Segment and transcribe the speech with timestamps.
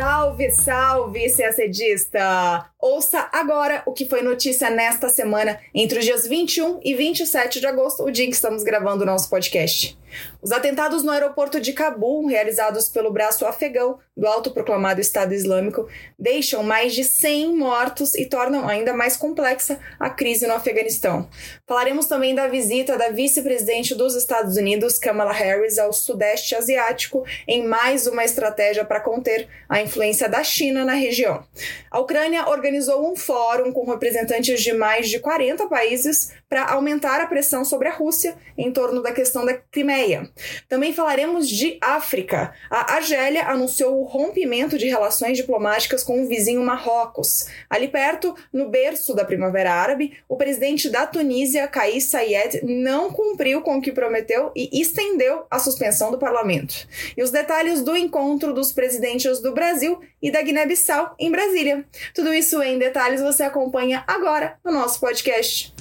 [0.00, 2.70] Salve, salve, CACDista!
[2.80, 7.66] Ouça agora o que foi notícia nesta semana, entre os dias 21 e 27 de
[7.66, 9.99] agosto, o dia em que estamos gravando o nosso podcast.
[10.42, 16.62] Os atentados no aeroporto de Cabul, realizados pelo braço afegão do autoproclamado Estado Islâmico, deixam
[16.62, 21.28] mais de 100 mortos e tornam ainda mais complexa a crise no Afeganistão.
[21.66, 27.66] Falaremos também da visita da vice-presidente dos Estados Unidos, Kamala Harris, ao Sudeste Asiático, em
[27.66, 31.42] mais uma estratégia para conter a influência da China na região.
[31.90, 37.26] A Ucrânia organizou um fórum com representantes de mais de 40 países para aumentar a
[37.28, 40.28] pressão sobre a Rússia em torno da questão da Crimeia.
[40.68, 42.52] Também falaremos de África.
[42.68, 47.46] A Argélia anunciou o rompimento de relações diplomáticas com o vizinho Marrocos.
[47.70, 53.62] Ali perto, no berço da Primavera Árabe, o presidente da Tunísia, Kais Saied, não cumpriu
[53.62, 56.88] com o que prometeu e estendeu a suspensão do parlamento.
[57.16, 61.84] E os detalhes do encontro dos presidentes do Brasil e da Guiné-Bissau em Brasília.
[62.12, 65.72] Tudo isso em detalhes você acompanha agora no nosso podcast.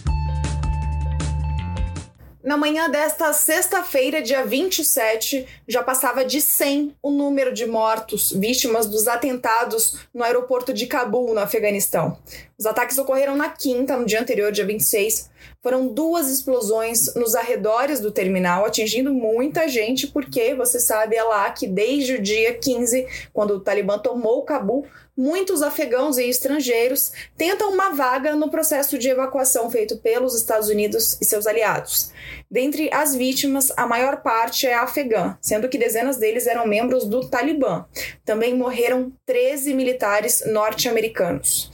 [2.42, 8.86] Na manhã desta sexta-feira, dia 27, já passava de 100 o número de mortos vítimas
[8.86, 12.18] dos atentados no aeroporto de Cabul, no Afeganistão.
[12.58, 15.30] Os ataques ocorreram na quinta, no dia anterior, dia 26.
[15.62, 21.52] Foram duas explosões nos arredores do terminal, atingindo muita gente, porque você sabe é lá
[21.52, 24.88] que desde o dia 15, quando o Talibã tomou Cabul,
[25.20, 31.18] muitos afegãos e estrangeiros tentam uma vaga no processo de evacuação feito pelos Estados Unidos
[31.20, 32.14] e seus aliados.
[32.50, 37.30] Dentre as vítimas, a maior parte é afegã, sendo que dezenas deles eram membros do
[37.30, 37.86] Talibã.
[38.24, 41.70] Também morreram 13 militares norte-americanos.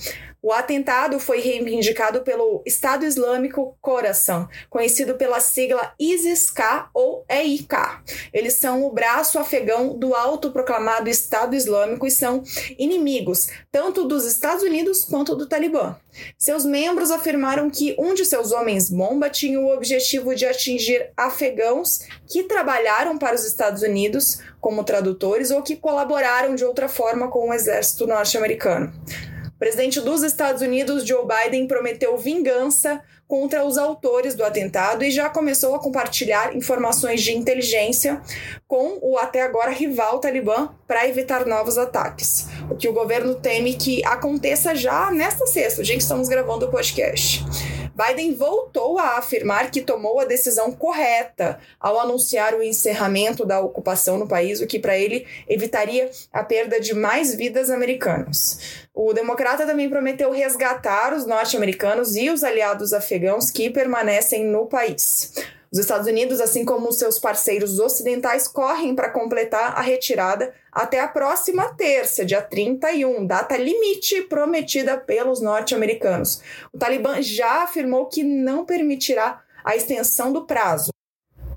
[0.45, 7.73] O atentado foi reivindicado pelo Estado Islâmico Khorasan, conhecido pela sigla ISIS-K ou EIK.
[8.31, 12.43] Eles são o braço afegão do autoproclamado Estado Islâmico e são
[12.77, 15.95] inimigos tanto dos Estados Unidos quanto do Talibã.
[16.37, 22.43] Seus membros afirmaram que um de seus homens-bomba tinha o objetivo de atingir afegãos que
[22.43, 27.53] trabalharam para os Estados Unidos como tradutores ou que colaboraram de outra forma com o
[27.53, 28.93] exército norte-americano.
[29.55, 35.09] O presidente dos Estados Unidos, Joe Biden, prometeu vingança contra os autores do atentado e
[35.09, 38.21] já começou a compartilhar informações de inteligência
[38.67, 42.47] com o até agora rival Talibã para evitar novos ataques.
[42.69, 46.69] O que o governo teme que aconteça já nesta sexta, dia que estamos gravando o
[46.71, 47.43] podcast.
[47.95, 54.17] Biden voltou a afirmar que tomou a decisão correta ao anunciar o encerramento da ocupação
[54.17, 58.85] no país, o que para ele evitaria a perda de mais vidas americanas.
[58.93, 65.31] O democrata também prometeu resgatar os norte-americanos e os aliados afegãos que permanecem no país.
[65.75, 71.07] Os Estados Unidos, assim como seus parceiros ocidentais, correm para completar a retirada até a
[71.09, 76.41] próxima terça, dia 31, data limite prometida pelos norte-americanos.
[76.71, 80.94] O Talibã já afirmou que não permitirá a extensão do prazo.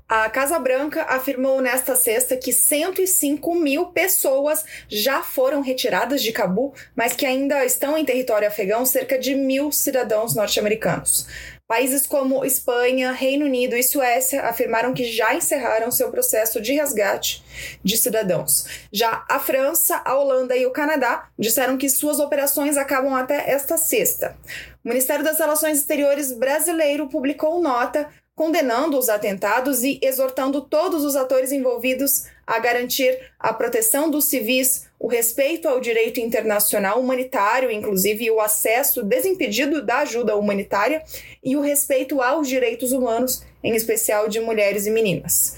[0.09, 6.73] A Casa Branca afirmou nesta sexta que 105 mil pessoas já foram retiradas de Cabul,
[6.95, 11.27] mas que ainda estão em território afegão cerca de mil cidadãos norte-americanos.
[11.67, 17.43] Países como Espanha, Reino Unido e Suécia afirmaram que já encerraram seu processo de resgate
[17.83, 18.65] de cidadãos.
[18.91, 23.77] Já a França, a Holanda e o Canadá disseram que suas operações acabam até esta
[23.77, 24.35] sexta.
[24.83, 31.17] O Ministério das Relações Exteriores brasileiro publicou nota condenando os atentados e exortando todos os
[31.17, 38.31] atores envolvidos a garantir a proteção dos civis, o respeito ao direito internacional humanitário, inclusive
[38.31, 41.03] o acesso desimpedido da ajuda humanitária
[41.43, 45.57] e o respeito aos direitos humanos, em especial de mulheres e meninas.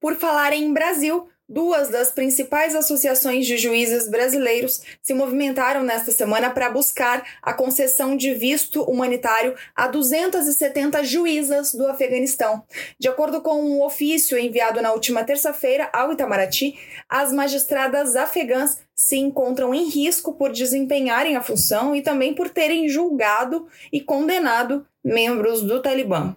[0.00, 6.48] Por falar em Brasil, Duas das principais associações de juízes brasileiros se movimentaram nesta semana
[6.48, 12.64] para buscar a concessão de visto humanitário a 270 juízas do Afeganistão.
[12.98, 16.74] De acordo com um ofício enviado na última terça-feira ao Itamaraty,
[17.06, 22.88] as magistradas afegãs se encontram em risco por desempenharem a função e também por terem
[22.88, 26.34] julgado e condenado membros do Talibã.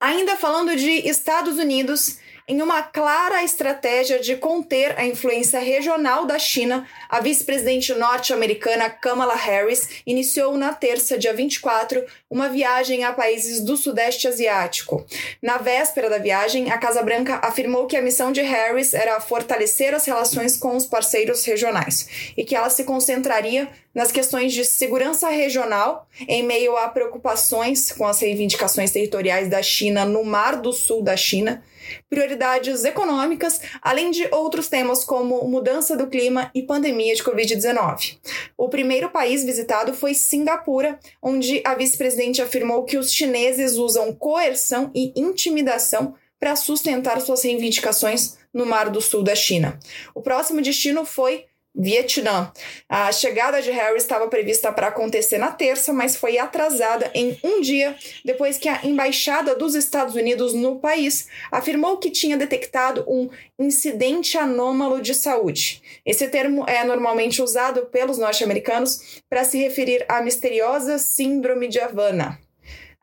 [0.00, 6.38] Ainda falando de Estados Unidos, em uma clara estratégia de conter a influência regional da
[6.38, 13.60] China, A vice-presidente norte-americana Kamala Harris iniciou na terça, dia 24, uma viagem a países
[13.60, 15.04] do Sudeste Asiático.
[15.42, 19.92] Na véspera da viagem, a Casa Branca afirmou que a missão de Harris era fortalecer
[19.92, 25.28] as relações com os parceiros regionais e que ela se concentraria nas questões de segurança
[25.28, 31.02] regional, em meio a preocupações com as reivindicações territoriais da China no Mar do Sul
[31.02, 31.62] da China,
[32.08, 38.18] prioridades econômicas, além de outros temas como mudança do clima e pandemia de Covid-19.
[38.56, 44.90] O primeiro país visitado foi Singapura, onde a vice-presidente afirmou que os chineses usam coerção
[44.94, 49.78] e intimidação para sustentar suas reivindicações no Mar do Sul da China.
[50.14, 52.52] O próximo destino foi Vietnã.
[52.88, 57.60] A chegada de Harry estava prevista para acontecer na terça, mas foi atrasada em um
[57.60, 63.30] dia depois que a embaixada dos Estados Unidos no país afirmou que tinha detectado um
[63.58, 65.82] incidente anômalo de saúde.
[66.04, 72.41] Esse termo é normalmente usado pelos norte-americanos para se referir à misteriosa Síndrome de Havana.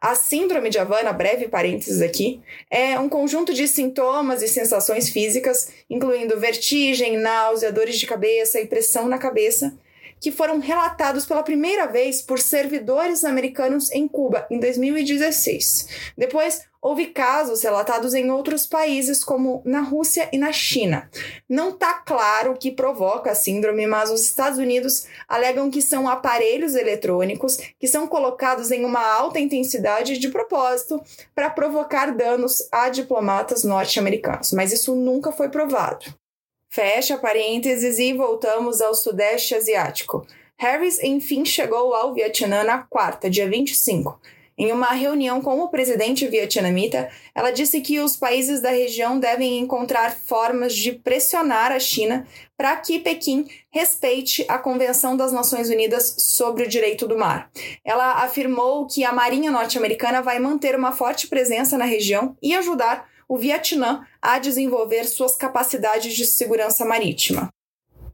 [0.01, 2.41] A síndrome de Havana, breve parênteses aqui,
[2.71, 8.65] é um conjunto de sintomas e sensações físicas, incluindo vertigem, náusea, dores de cabeça e
[8.65, 9.77] pressão na cabeça,
[10.19, 16.13] que foram relatados pela primeira vez por servidores americanos em Cuba em 2016.
[16.17, 21.09] Depois, houve casos relatados em outros países, como na Rússia e na China.
[21.47, 26.07] Não está claro o que provoca a síndrome, mas os Estados Unidos alegam que são
[26.07, 31.01] aparelhos eletrônicos que são colocados em uma alta intensidade de propósito
[31.35, 36.18] para provocar danos a diplomatas norte-americanos, mas isso nunca foi provado.
[36.71, 40.23] Fecha parênteses e voltamos ao Sudeste Asiático.
[40.55, 44.19] Harris, enfim, chegou ao Vietnã na quarta, dia 25.
[44.55, 49.57] Em uma reunião com o presidente vietnamita, ela disse que os países da região devem
[49.57, 56.13] encontrar formas de pressionar a China para que Pequim respeite a Convenção das Nações Unidas
[56.19, 57.49] sobre o Direito do Mar.
[57.83, 63.07] Ela afirmou que a Marinha norte-americana vai manter uma forte presença na região e ajudar
[63.29, 67.49] o Vietnã a desenvolver suas capacidades de segurança marítima.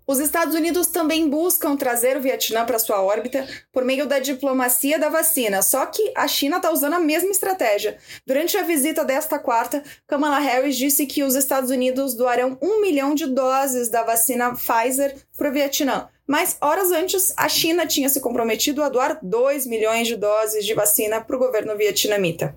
[0.08, 5.00] Os Estados Unidos também buscam trazer o Vietnã para sua órbita por meio da diplomacia
[5.00, 7.98] da vacina, só que a China está usando a mesma estratégia.
[8.24, 13.16] Durante a visita desta quarta, Kamala Harris disse que os Estados Unidos doarão um milhão
[13.16, 18.20] de doses da vacina Pfizer para o Vietnã, mas horas antes, a China tinha se
[18.20, 22.56] comprometido a doar 2 milhões de doses de vacina para o governo vietnamita.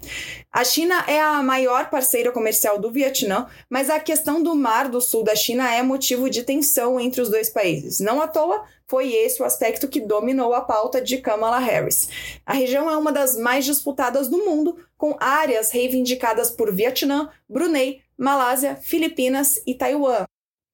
[0.51, 5.01] A China é a maior parceira comercial do Vietnã, mas a questão do mar do
[5.01, 8.01] sul da China é motivo de tensão entre os dois países.
[8.01, 12.09] Não à toa, foi esse o aspecto que dominou a pauta de Kamala Harris.
[12.47, 18.01] A região é uma das mais disputadas do mundo, com áreas reivindicadas por Vietnã, Brunei,
[18.17, 20.25] Malásia, Filipinas e Taiwan.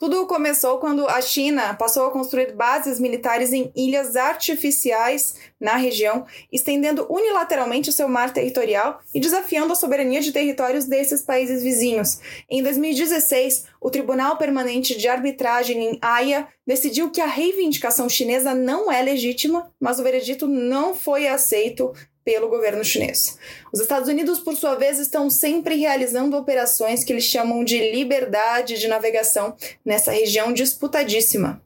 [0.05, 6.27] Tudo começou quando a China passou a construir bases militares em ilhas artificiais na região,
[6.53, 12.21] estendendo unilateralmente o seu mar territorial e desafiando a soberania de territórios desses países vizinhos.
[12.51, 18.93] Em 2016, o Tribunal Permanente de Arbitragem em Haia decidiu que a reivindicação chinesa não
[18.93, 23.38] é legítima, mas o veredito não foi aceito pelo governo chinês.
[23.73, 28.79] Os Estados Unidos, por sua vez, estão sempre realizando operações que eles chamam de liberdade
[28.79, 29.55] de navegação
[29.85, 31.62] nessa região disputadíssima.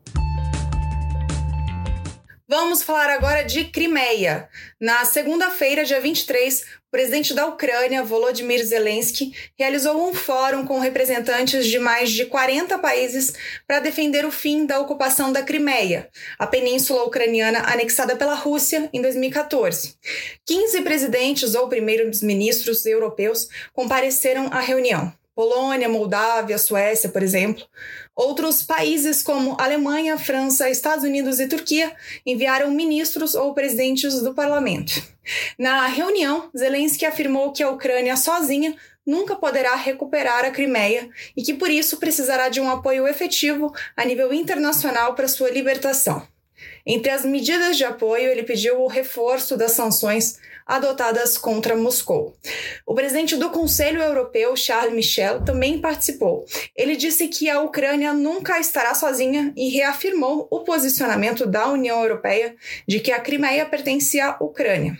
[2.51, 4.49] Vamos falar agora de Crimeia.
[4.81, 11.67] Na segunda-feira, dia 23, o presidente da Ucrânia, Volodymyr Zelensky, realizou um fórum com representantes
[11.67, 13.35] de mais de 40 países
[13.67, 16.09] para defender o fim da ocupação da Crimeia,
[16.39, 19.97] a península ucraniana anexada pela Rússia em 2014.
[20.47, 25.13] 15 presidentes ou primeiros ministros europeus compareceram à reunião.
[25.39, 27.65] Polônia, Moldávia, Suécia, por exemplo.
[28.13, 31.95] Outros países como Alemanha, França, Estados Unidos e Turquia
[32.27, 35.01] enviaram ministros ou presidentes do parlamento.
[35.57, 38.75] Na reunião, Zelensky afirmou que a Ucrânia sozinha
[39.07, 44.05] nunca poderá recuperar a Crimeia e que por isso precisará de um apoio efetivo a
[44.05, 46.27] nível internacional para sua libertação.
[46.87, 52.37] Entre as medidas de apoio, ele pediu o reforço das sanções adotadas contra Moscou.
[52.87, 56.45] O presidente do Conselho Europeu, Charles Michel, também participou.
[56.77, 62.55] Ele disse que a Ucrânia nunca estará sozinha e reafirmou o posicionamento da União Europeia
[62.87, 64.97] de que a Crimeia pertence à Ucrânia.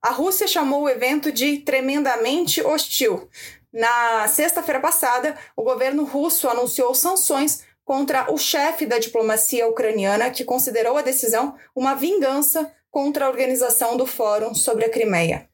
[0.00, 3.28] A Rússia chamou o evento de tremendamente hostil.
[3.72, 10.44] Na sexta-feira passada, o governo russo anunciou sanções contra o chefe da diplomacia ucraniana, que
[10.44, 15.48] considerou a decisão uma vingança contra a organização do Fórum sobre a Crimeia.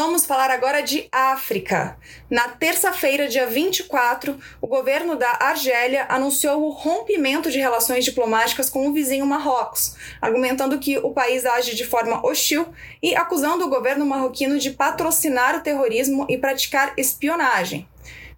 [0.00, 1.98] Vamos falar agora de África.
[2.30, 8.86] Na terça-feira, dia 24, o governo da Argélia anunciou o rompimento de relações diplomáticas com
[8.86, 12.68] o vizinho Marrocos, argumentando que o país age de forma hostil
[13.02, 17.88] e acusando o governo marroquino de patrocinar o terrorismo e praticar espionagem.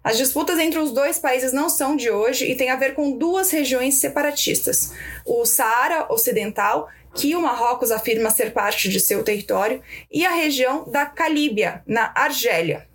[0.03, 3.17] As disputas entre os dois países não são de hoje e têm a ver com
[3.17, 4.93] duas regiões separatistas:
[5.25, 9.81] o Saara Ocidental que o Marrocos afirma ser parte de seu território,
[10.11, 12.87] e a região da Calíbia, na Argélia.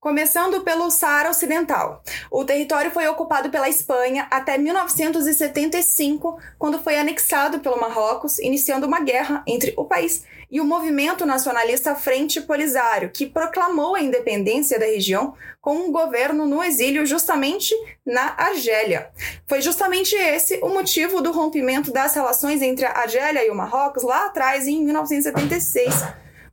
[0.00, 2.02] Começando pelo Saara Ocidental.
[2.30, 9.00] O território foi ocupado pela Espanha até 1975, quando foi anexado pelo Marrocos, iniciando uma
[9.00, 14.86] guerra entre o país e o movimento nacionalista Frente Polisário, que proclamou a independência da
[14.86, 19.10] região com um governo no exílio justamente na Argélia.
[19.46, 24.02] Foi justamente esse o motivo do rompimento das relações entre a Argélia e o Marrocos
[24.02, 25.92] lá atrás, em 1976,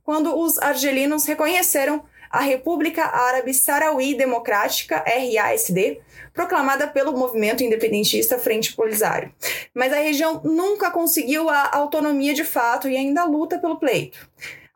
[0.04, 6.00] quando os argelinos reconheceram a República Árabe Saraui Democrática, RASD,
[6.32, 9.32] proclamada pelo movimento independentista Frente Polisário.
[9.74, 14.28] Mas a região nunca conseguiu a autonomia de fato e ainda luta pelo pleito.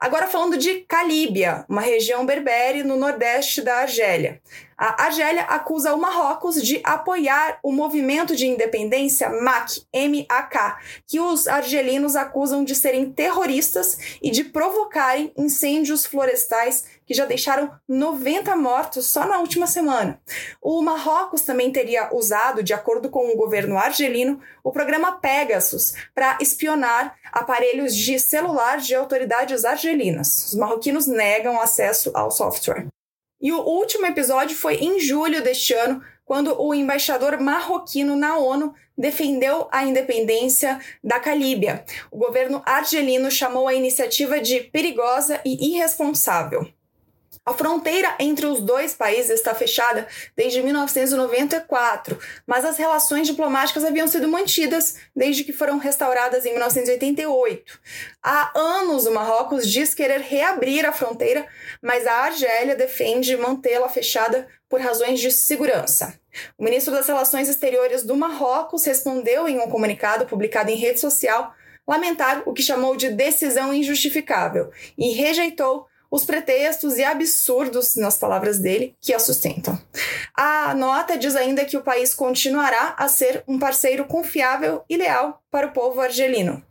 [0.03, 4.41] Agora falando de Calíbia, uma região berbere no nordeste da Argélia.
[4.85, 11.47] A Argélia acusa o Marrocos de apoiar o movimento de independência MAC, M-A-K, que os
[11.47, 19.07] argelinos acusam de serem terroristas e de provocarem incêndios florestais que já deixaram 90 mortos
[19.07, 20.21] só na última semana.
[20.61, 26.39] O Marrocos também teria usado, de acordo com o governo argelino, o programa Pegasus para
[26.41, 30.47] espionar aparelhos de celular de autoridades argelinas.
[30.47, 32.89] Os marroquinos negam acesso ao software.
[33.43, 38.73] E o último episódio foi em julho deste ano, quando o embaixador marroquino na ONU
[38.97, 41.85] defendeu a independência da Calíbia.
[42.11, 46.67] O governo argelino chamou a iniciativa de perigosa e irresponsável.
[47.45, 50.07] A fronteira entre os dois países está fechada
[50.37, 57.81] desde 1994, mas as relações diplomáticas haviam sido mantidas desde que foram restauradas em 1988.
[58.23, 61.45] Há anos o Marrocos diz querer reabrir a fronteira,
[61.83, 66.15] mas a Argélia defende mantê-la fechada por razões de segurança.
[66.57, 71.53] O ministro das Relações Exteriores do Marrocos respondeu em um comunicado publicado em rede social
[71.87, 78.59] lamentar o que chamou de decisão injustificável e rejeitou os pretextos e absurdos, nas palavras
[78.59, 79.81] dele, que a sustentam.
[80.37, 85.43] A nota diz ainda que o país continuará a ser um parceiro confiável e leal
[85.51, 86.63] para o povo argelino.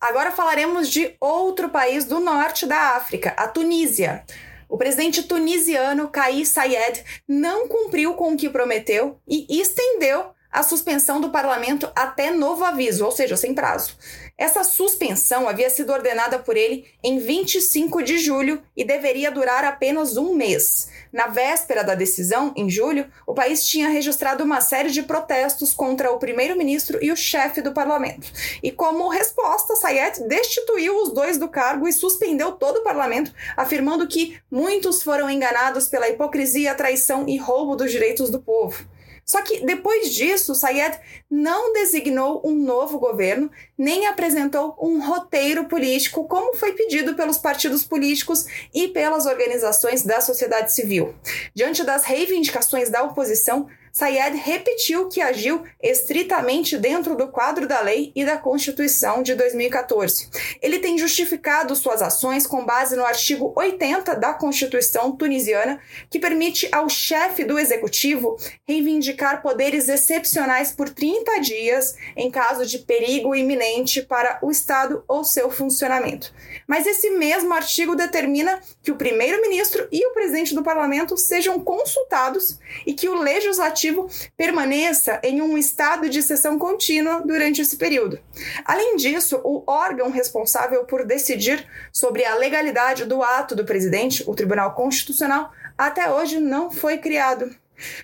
[0.00, 4.24] Agora falaremos de outro país do norte da África, a Tunísia.
[4.68, 11.20] O presidente tunisiano Kais Saied não cumpriu com o que prometeu e estendeu a suspensão
[11.20, 13.96] do parlamento até novo aviso, ou seja, sem prazo.
[14.38, 20.16] Essa suspensão havia sido ordenada por ele em 25 de julho e deveria durar apenas
[20.16, 20.88] um mês.
[21.12, 26.12] Na véspera da decisão, em julho, o país tinha registrado uma série de protestos contra
[26.12, 28.30] o primeiro-ministro e o chefe do parlamento.
[28.62, 34.06] E como resposta, Sayed destituiu os dois do cargo e suspendeu todo o parlamento, afirmando
[34.06, 38.93] que muitos foram enganados pela hipocrisia, traição e roubo dos direitos do povo.
[39.24, 40.98] Só que depois disso, Sayed
[41.30, 47.84] não designou um novo governo, nem apresentou um roteiro político, como foi pedido pelos partidos
[47.84, 51.14] políticos e pelas organizações da sociedade civil.
[51.54, 58.10] Diante das reivindicações da oposição, Sayed repetiu que agiu estritamente dentro do quadro da lei
[58.16, 60.30] e da Constituição de 2014.
[60.60, 65.78] Ele tem justificado suas ações com base no artigo 80 da Constituição tunisiana,
[66.10, 68.36] que permite ao chefe do executivo
[68.66, 75.22] reivindicar poderes excepcionais por 30 dias em caso de perigo iminente para o Estado ou
[75.22, 76.34] seu funcionamento.
[76.66, 82.58] Mas esse mesmo artigo determina que o primeiro-ministro e o presidente do parlamento sejam consultados
[82.84, 88.18] e que o legislativo executivo permaneça em um estado de sessão contínua durante esse período.
[88.64, 94.34] Além disso, o órgão responsável por decidir sobre a legalidade do ato do presidente, o
[94.34, 97.54] Tribunal Constitucional, até hoje não foi criado.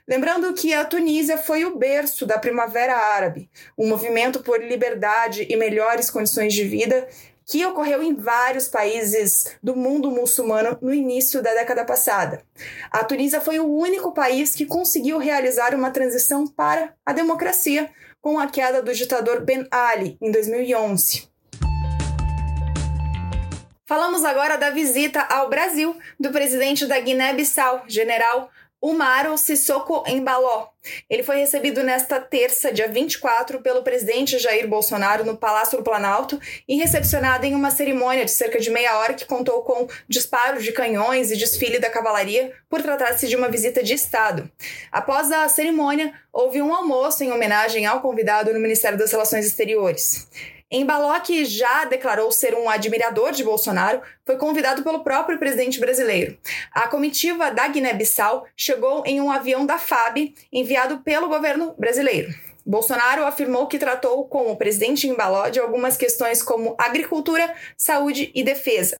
[0.06, 5.56] Lembrando que a Tunísia foi o berço da Primavera Árabe, um movimento por liberdade e
[5.56, 7.06] melhores condições de vida
[7.50, 12.44] que ocorreu em vários países do mundo muçulmano no início da década passada.
[12.92, 17.90] A Tunísia foi o único país que conseguiu realizar uma transição para a democracia
[18.20, 21.28] com a queda do ditador Ben Ali em 2011.
[23.84, 28.48] Falamos agora da visita ao Brasil do presidente da Guiné-Bissau, general
[28.82, 30.68] Umaro Sissoko Embaló.
[31.08, 36.40] Ele foi recebido nesta terça, dia 24, pelo presidente Jair Bolsonaro no Palácio do Planalto
[36.66, 40.72] e recepcionado em uma cerimônia de cerca de meia hora que contou com disparos de
[40.72, 44.50] canhões e desfile da cavalaria por tratar-se de uma visita de Estado.
[44.90, 50.26] Após a cerimônia, houve um almoço em homenagem ao convidado no Ministério das Relações Exteriores.
[50.70, 56.38] Embaló, que já declarou ser um admirador de Bolsonaro, foi convidado pelo próprio presidente brasileiro.
[56.70, 62.32] A comitiva da Guiné-Bissau chegou em um avião da FAB enviado pelo governo brasileiro.
[62.64, 68.44] Bolsonaro afirmou que tratou com o presidente Embaló de algumas questões como agricultura, saúde e
[68.44, 68.94] defesa.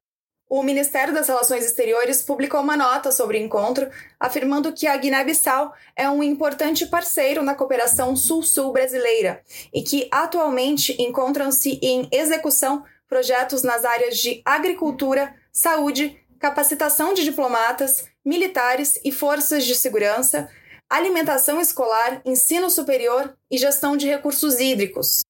[0.53, 3.89] O Ministério das Relações Exteriores publicou uma nota sobre o encontro,
[4.19, 9.41] afirmando que a Guiné-Bissau é um importante parceiro na cooperação sul-sul brasileira
[9.73, 18.03] e que atualmente encontram-se em execução projetos nas áreas de agricultura, saúde, capacitação de diplomatas,
[18.25, 20.49] militares e forças de segurança,
[20.89, 25.21] alimentação escolar, ensino superior e gestão de recursos hídricos.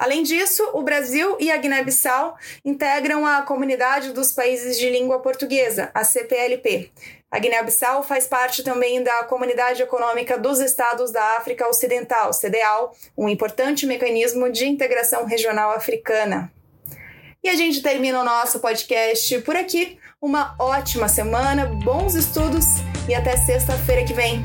[0.00, 5.90] Além disso, o Brasil e a Guiné-Bissau integram a Comunidade dos Países de Língua Portuguesa,
[5.92, 6.90] a CPLP.
[7.30, 13.28] A Guiné-Bissau faz parte também da Comunidade Econômica dos Estados da África Ocidental, CDAO, um
[13.28, 16.50] importante mecanismo de integração regional africana.
[17.44, 19.98] E a gente termina o nosso podcast por aqui.
[20.18, 22.64] Uma ótima semana, bons estudos
[23.06, 24.42] e até sexta-feira que vem.